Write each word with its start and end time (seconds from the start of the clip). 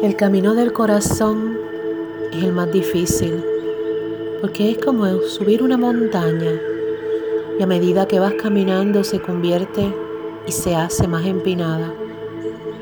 El 0.00 0.14
camino 0.14 0.54
del 0.54 0.72
corazón 0.72 1.58
es 2.32 2.44
el 2.44 2.52
más 2.52 2.70
difícil 2.70 3.42
porque 4.40 4.70
es 4.70 4.78
como 4.78 5.04
subir 5.22 5.60
una 5.60 5.76
montaña 5.76 6.52
y 7.58 7.62
a 7.64 7.66
medida 7.66 8.06
que 8.06 8.20
vas 8.20 8.34
caminando 8.34 9.02
se 9.02 9.20
convierte 9.20 9.92
y 10.46 10.52
se 10.52 10.76
hace 10.76 11.08
más 11.08 11.26
empinada. 11.26 11.92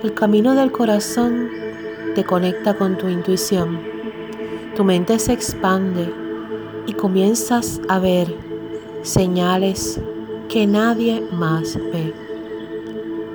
El 0.03 0.13
camino 0.13 0.55
del 0.55 0.71
corazón 0.71 1.49
te 2.15 2.23
conecta 2.23 2.77
con 2.77 2.99
tu 2.99 3.09
intuición. 3.09 3.81
Tu 4.77 4.85
mente 4.85 5.19
se 5.19 5.33
expande 5.33 6.13
y 6.87 6.93
comienzas 6.93 7.81
a 7.89 7.99
ver 7.99 8.29
señales 9.01 9.99
que 10.51 10.67
nadie 10.67 11.23
más 11.33 11.77
ve. 11.77 12.13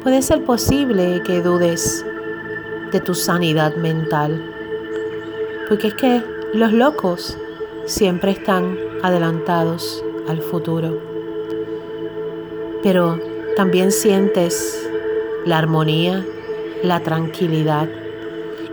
Puede 0.03 0.21
ser 0.21 0.45
posible 0.45 1.23
que 1.25 1.41
dudes 1.41 2.05
de 2.91 2.99
tu 2.99 3.13
sanidad 3.13 3.75
mental. 3.75 4.43
Porque 5.67 5.87
es 5.87 5.93
que 5.95 6.23
los 6.53 6.73
locos 6.73 7.37
siempre 7.85 8.31
están 8.31 8.77
adelantados 9.01 10.03
al 10.27 10.41
futuro. 10.41 11.01
Pero 12.83 13.19
también 13.55 13.91
sientes 13.91 14.89
la 15.45 15.57
armonía, 15.57 16.25
la 16.83 17.01
tranquilidad 17.01 17.87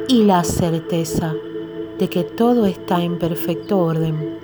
y 0.08 0.24
la 0.24 0.44
certeza 0.44 1.34
de 1.98 2.08
que 2.08 2.24
todo 2.24 2.66
está 2.66 3.02
en 3.02 3.18
perfecto 3.18 3.78
orden. 3.78 4.38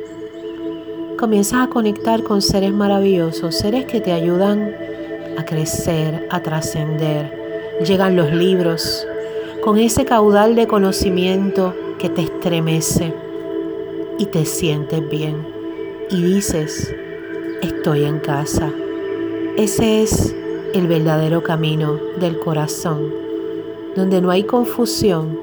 Comienzas 1.19 1.67
a 1.67 1.71
conectar 1.71 2.23
con 2.23 2.43
seres 2.43 2.73
maravillosos, 2.73 3.57
seres 3.57 3.87
que 3.87 4.01
te 4.01 4.13
ayudan 4.13 4.75
a 5.39 5.45
crecer, 5.45 6.27
a 6.31 6.41
trascender. 6.41 7.33
Llegan 7.85 8.17
los 8.17 8.33
libros, 8.33 9.07
con 9.65 9.79
ese 9.79 10.05
caudal 10.05 10.57
de 10.57 10.67
conocimiento 10.67 11.75
que 11.99 12.11
te 12.11 12.21
estremece 12.21 13.15
y 14.19 14.27
te 14.27 14.45
sientes 14.45 15.09
bien 15.09 15.39
y 16.11 16.23
dices, 16.23 16.95
estoy 17.63 18.05
en 18.05 18.19
casa. 18.19 18.71
Ese 19.57 20.03
es 20.03 20.37
el 20.75 20.87
verdadero 20.87 21.43
camino 21.43 21.99
del 22.21 22.39
corazón, 22.41 23.11
donde 23.97 24.21
no 24.21 24.31
hay 24.31 24.45
confusión, 24.45 25.41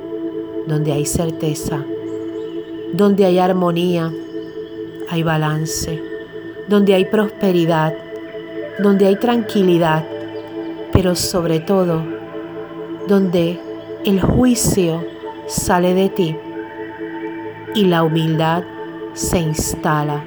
donde 0.68 0.92
hay 0.92 1.08
certeza, 1.08 1.84
donde 2.94 3.26
hay 3.26 3.40
armonía, 3.40 4.14
hay 5.09 5.24
balance, 5.24 6.00
donde 6.68 6.94
hay 6.94 7.06
prosperidad, 7.06 7.96
donde 8.78 9.08
hay 9.08 9.16
tranquilidad, 9.16 10.06
pero 10.94 11.16
sobre 11.16 11.59
todo 11.59 12.03
donde 13.08 13.71
el 14.04 14.20
juicio 14.20 15.06
sale 15.46 15.94
de 15.94 16.10
ti 16.10 16.36
y 17.76 17.86
la 17.86 18.02
humildad 18.02 18.64
se 19.14 19.38
instala 19.38 20.24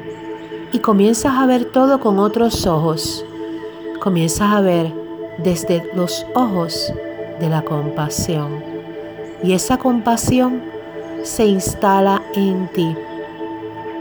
y 0.72 0.78
comienzas 0.78 1.32
a 1.34 1.46
ver 1.46 1.64
todo 1.64 1.98
con 1.98 2.20
otros 2.20 2.66
ojos. 2.66 3.24
Comienzas 4.00 4.52
a 4.52 4.60
ver 4.60 4.92
desde 5.38 5.90
los 5.94 6.24
ojos 6.34 6.92
de 7.40 7.48
la 7.48 7.62
compasión. 7.62 8.62
Y 9.42 9.52
esa 9.52 9.78
compasión 9.78 10.62
se 11.22 11.46
instala 11.46 12.22
en 12.34 12.68
ti. 12.68 12.94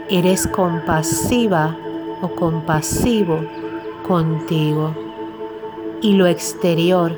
Eres 0.08 0.46
compasiva 0.46 1.76
o 2.22 2.28
compasivo 2.28 3.40
contigo. 4.06 4.94
Y 6.00 6.12
lo 6.12 6.26
exterior 6.26 7.12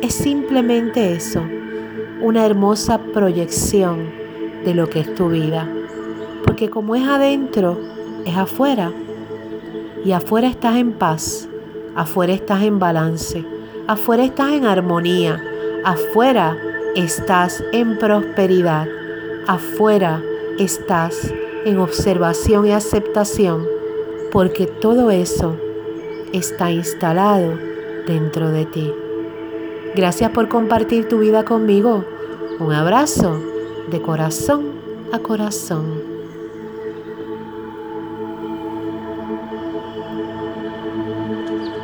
es 0.00 0.14
simplemente 0.14 1.12
eso 1.12 1.42
una 2.20 2.44
hermosa 2.44 2.98
proyección 2.98 4.10
de 4.64 4.74
lo 4.74 4.88
que 4.88 5.00
es 5.00 5.14
tu 5.14 5.28
vida. 5.28 5.68
Porque 6.44 6.68
como 6.68 6.96
es 6.96 7.06
adentro, 7.06 7.78
es 8.24 8.36
afuera. 8.36 8.92
Y 10.04 10.12
afuera 10.12 10.48
estás 10.48 10.76
en 10.76 10.92
paz, 10.92 11.48
afuera 11.94 12.32
estás 12.32 12.62
en 12.62 12.78
balance, 12.78 13.44
afuera 13.86 14.24
estás 14.24 14.52
en 14.52 14.64
armonía, 14.64 15.42
afuera 15.84 16.56
estás 16.94 17.62
en 17.72 17.98
prosperidad, 17.98 18.88
afuera 19.46 20.22
estás 20.58 21.32
en 21.64 21.78
observación 21.78 22.66
y 22.66 22.72
aceptación, 22.72 23.66
porque 24.32 24.66
todo 24.66 25.10
eso 25.10 25.56
está 26.32 26.70
instalado 26.70 27.58
dentro 28.06 28.50
de 28.50 28.66
ti. 28.66 28.92
Gracias 29.98 30.30
por 30.30 30.48
compartir 30.48 31.08
tu 31.08 31.18
vida 31.18 31.44
conmigo. 31.44 32.04
Un 32.60 32.72
abrazo 32.72 33.42
de 33.90 34.00
corazón 34.00 34.68
a 35.12 35.18
corazón. 35.18 35.97